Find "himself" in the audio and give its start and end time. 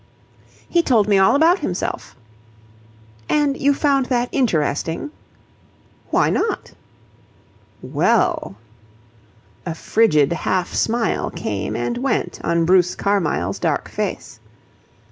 1.59-2.15